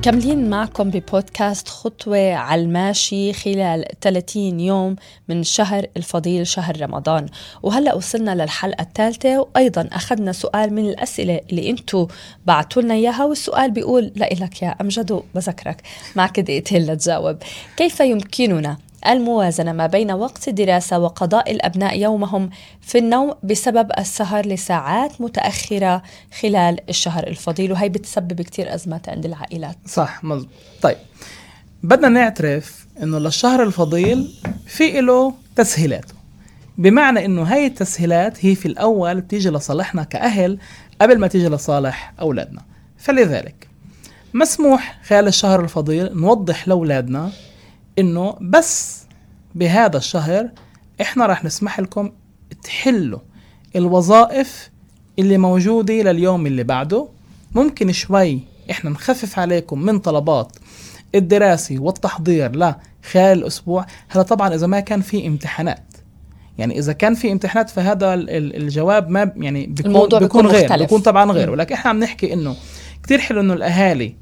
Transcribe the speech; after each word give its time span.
مكملين 0.00 0.50
معكم 0.50 0.90
ببودكاست 0.90 1.68
خطوة 1.68 2.34
على 2.34 2.62
الماشي 2.62 3.32
خلال 3.32 3.84
30 4.00 4.60
يوم 4.60 4.96
من 5.28 5.42
شهر 5.42 5.86
الفضيل 5.96 6.46
شهر 6.46 6.80
رمضان. 6.80 7.26
وهلأ 7.62 7.94
وصلنا 7.94 8.34
للحلقة 8.34 8.82
الثالثة 8.82 9.38
وأيضا 9.40 9.88
أخذنا 9.92 10.32
سؤال 10.32 10.74
من 10.74 10.88
الأسئلة 10.88 11.40
اللي 11.50 11.70
أنتوا 11.70 12.06
بعتوا 12.46 12.82
لنا 12.82 12.94
إياها 12.94 13.24
والسؤال 13.24 13.70
بيقول 13.70 14.12
لإلك 14.16 14.62
يا 14.62 14.76
أمجد 14.80 15.22
بذكرك 15.34 15.82
معك 16.16 16.40
دقيقتين 16.40 16.86
لتجاوب. 16.86 17.36
كيف 17.76 18.00
يمكننا 18.00 18.76
الموازنة 19.06 19.72
ما 19.72 19.86
بين 19.86 20.10
وقت 20.10 20.48
الدراسة 20.48 20.98
وقضاء 20.98 21.50
الأبناء 21.50 21.98
يومهم 21.98 22.50
في 22.80 22.98
النوم 22.98 23.34
بسبب 23.42 23.90
السهر 23.98 24.46
لساعات 24.46 25.20
متأخرة 25.20 26.02
خلال 26.40 26.78
الشهر 26.88 27.26
الفضيل. 27.26 27.72
وهي 27.72 27.88
بتسبب 27.88 28.42
كتير 28.42 28.74
أزمات 28.74 29.08
عند 29.08 29.26
العائلات. 29.26 29.76
صح 29.86 30.24
مزبوط 30.24 30.50
طيب. 30.82 30.96
بدنا 31.82 32.08
نعترف 32.08 32.86
إنه 33.02 33.18
للشهر 33.18 33.62
الفضيل 33.62 34.34
في 34.66 35.00
له 35.00 35.34
تسهيلاته. 35.56 36.14
بمعنى 36.78 37.24
إنه 37.24 37.42
هاي 37.42 37.66
التسهيلات 37.66 38.44
هي 38.44 38.54
في 38.54 38.66
الأول 38.66 39.20
بتيجي 39.20 39.50
لصالحنا 39.50 40.02
كأهل 40.02 40.58
قبل 41.00 41.18
ما 41.18 41.26
تيجي 41.26 41.48
لصالح 41.48 42.12
أولادنا. 42.20 42.62
فلذلك 42.98 43.68
مسموح 44.34 44.98
خلال 45.06 45.26
الشهر 45.28 45.60
الفضيل 45.64 46.20
نوضح 46.20 46.68
لأولادنا 46.68 47.30
إنه 48.00 48.36
بس 48.40 49.02
بهذا 49.54 49.96
الشهر 49.96 50.48
إحنا 51.00 51.26
راح 51.26 51.44
نسمح 51.44 51.80
لكم 51.80 52.10
تحلوا 52.62 53.18
الوظائف 53.76 54.70
اللي 55.18 55.38
موجودة 55.38 55.94
لليوم 55.94 56.46
اللي 56.46 56.64
بعده. 56.64 57.08
ممكن 57.54 57.92
شوي 57.92 58.40
إحنا 58.70 58.90
نخفف 58.90 59.38
عليكم 59.38 59.82
من 59.82 59.98
طلبات 59.98 60.56
الدراسي 61.14 61.78
والتحضير 61.78 62.56
لخلال 62.56 63.38
الأسبوع. 63.38 63.86
هذا 64.08 64.22
طبعا 64.22 64.54
إذا 64.54 64.66
ما 64.66 64.80
كان 64.80 65.00
في 65.00 65.26
امتحانات 65.26 65.84
يعني 66.58 66.78
إذا 66.78 66.92
كان 66.92 67.14
في 67.14 67.32
امتحانات 67.32 67.70
فهذا 67.70 68.14
الجواب 68.14 69.08
ما 69.08 69.32
يعني 69.36 69.66
بيكون 69.66 69.86
الموضوع 69.86 70.18
بيكون, 70.18 70.42
بيكون 70.42 70.56
غير 70.56 70.64
مختلف. 70.64 70.82
بيكون 70.82 71.00
طبعا 71.00 71.32
غير. 71.32 71.50
ولكن 71.50 71.74
إحنا 71.74 71.90
عم 71.90 72.00
نحكي 72.00 72.32
إنه 72.32 72.56
كتير 73.02 73.18
حلو 73.18 73.40
إنه 73.40 73.54
الأهالي 73.54 74.14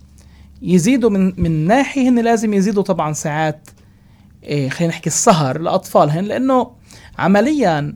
يزيدوا 0.62 1.10
من 1.10 1.42
من 1.42 1.66
ناحية 1.66 2.08
هن 2.08 2.18
لازم 2.18 2.54
يزيدوا 2.54 2.82
طبعا 2.82 3.12
ساعات 3.12 3.68
إيه 4.44 4.68
خلينا 4.68 4.92
نحكي 4.92 5.06
السهر 5.06 5.58
لأطفالهن 5.58 6.24
لأنه 6.24 6.70
عمليا 7.18 7.94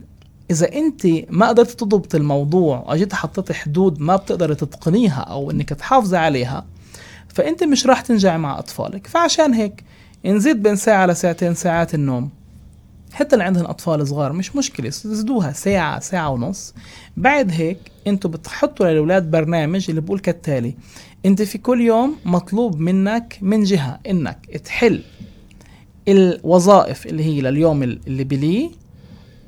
إذا 0.51 0.73
أنت 0.73 1.07
ما 1.29 1.47
قدرت 1.47 1.71
تضبط 1.79 2.15
الموضوع 2.15 2.83
واجيت 2.87 3.13
حطيت 3.13 3.51
حدود 3.51 3.99
ما 3.99 4.15
بتقدري 4.15 4.55
تتقنيها 4.55 5.19
أو 5.21 5.51
إنك 5.51 5.69
تحافظي 5.69 6.17
عليها 6.17 6.65
فأنت 7.27 7.63
مش 7.63 7.85
راح 7.87 8.01
تنجحي 8.01 8.37
مع 8.37 8.59
أطفالك. 8.59 9.07
فعشان 9.07 9.53
هيك 9.53 9.83
نزيد 10.25 10.63
بين 10.63 10.75
ساعة 10.75 11.05
لساعتين 11.05 11.53
ساعات 11.53 11.93
النوم. 11.93 12.29
حتى 13.13 13.35
اللي 13.35 13.43
عندهم 13.43 13.65
أطفال 13.65 14.07
صغار 14.07 14.33
مش 14.33 14.55
مشكلة 14.55 14.89
زيدوها 14.89 15.51
ساعة 15.51 15.99
ساعة 15.99 16.29
ونص. 16.29 16.73
بعد 17.17 17.51
هيك 17.51 17.77
أنتوا 18.07 18.29
بتحطوا 18.29 18.85
للأولاد 18.85 19.31
برنامج 19.31 19.85
اللي 19.89 20.01
بقول 20.01 20.19
كالتالي. 20.19 20.75
انت 21.25 21.41
في 21.41 21.57
كل 21.57 21.81
يوم 21.81 22.15
مطلوب 22.25 22.79
منك 22.79 23.37
من 23.41 23.63
جهة 23.63 23.99
إنك 24.09 24.45
تحل 24.65 25.03
الوظائف 26.07 27.05
اللي 27.05 27.23
هي 27.23 27.41
لليوم 27.41 27.83
اللي 27.83 28.23
بليه 28.23 28.69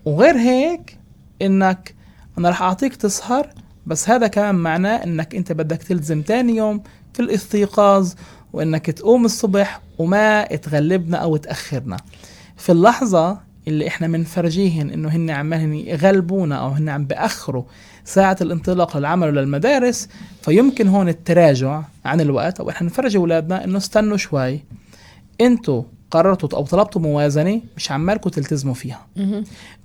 وغير 0.06 0.38
هيك 0.38 0.98
إنك 1.42 1.96
أنا 2.38 2.50
راح 2.50 2.62
أعطيك 2.62 2.96
تسهر 2.96 3.50
بس 3.86 4.10
هذا 4.10 4.28
كمان 4.28 4.56
معناه 4.56 5.04
إنك 5.04 5.36
أنت 5.36 5.52
بدك 5.52 5.84
تلزم 5.84 6.22
تاني 6.22 6.56
يوم 6.56 6.84
في 7.14 7.22
الاستيقاظ 7.22 8.14
وإنك 8.54 8.86
تقوم 8.86 9.26
الصبح 9.26 9.82
وما 9.98 10.46
تغلبنا 10.46 11.18
أو 11.18 11.38
تأخرنا. 11.38 11.98
في 12.58 12.72
اللحظة 12.72 13.45
اللي 13.68 13.88
إحنا 13.88 14.08
بنفرجيهن 14.08 14.90
إنه 14.90 15.10
هن 15.10 15.30
عمالين 15.30 15.74
يغلبونا 15.74 16.56
أو 16.56 16.68
هن 16.68 16.90
عم 16.90 17.06
بأخروا 17.06 17.64
ساعة 18.06 18.38
الانطلاق 18.42 18.98
للعمل 18.98 19.28
وللمدارس 19.28 20.10
فيمكن 20.42 20.88
هون 20.88 21.10
التراجع 21.10 21.82
عن 22.06 22.22
الوقت 22.22 22.60
أو 22.60 22.70
إحنا 22.70 22.88
نفرج 22.88 23.16
أولادنا 23.16 23.64
إنه 23.64 23.78
استنوا 23.78 24.18
شوي. 24.18 24.60
إنتوا 25.42 25.84
قررتوا 26.12 26.58
أو 26.60 26.66
طلبتوا 26.66 27.02
موازنة 27.02 27.62
مش 27.78 27.92
عمالكم 27.92 28.30
تلتزموا 28.30 28.74
فيها. 28.74 29.06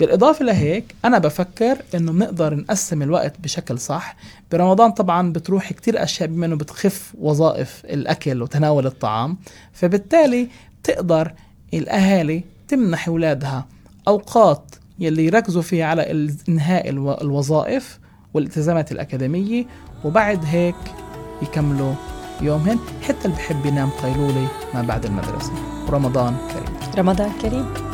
بالإضافة 0.00 0.44
لهيك 0.44 0.84
أنا 1.04 1.18
بفكر 1.18 1.76
إنه 1.94 2.12
بنقدر 2.12 2.54
نقسم 2.54 3.02
الوقت 3.02 3.40
بشكل 3.40 3.78
صح. 3.78 4.16
برمضان 4.52 4.90
طبعا 4.90 5.32
بتروح 5.32 5.72
كتير 5.72 6.02
أشياء 6.02 6.28
بما 6.28 6.46
إنه 6.46 6.56
بتخف 6.56 7.12
وظائف 7.20 7.82
الأكل 7.84 8.42
وتناول 8.42 8.86
الطعام 8.86 9.36
فبالتالي 9.72 10.48
تقدر 10.84 11.32
الأهالي 11.74 12.44
تمنح 12.70 13.08
اولادها 13.08 13.66
أوقات 14.08 14.74
يلي 14.98 15.24
يركزوا 15.24 15.62
فيها 15.62 15.86
على 15.86 16.32
إنهاء 16.48 16.88
الوظائف 17.22 17.98
والالتزامات 18.34 18.92
الأكاديمية 18.92 19.66
وبعد 20.04 20.44
هيك 20.44 20.76
يكملوا 21.42 21.94
يومهن 22.40 22.78
حتى 23.02 23.24
اللي 23.24 23.36
بحب 23.36 23.66
ينام 23.66 23.90
قيلولة 23.90 24.48
ما 24.74 24.82
بعد 24.82 25.04
المدرسة. 25.04 25.52
ورمضان 25.88 26.36
كريم. 26.52 26.76
رمضان 26.98 27.30
كريم. 27.42 27.89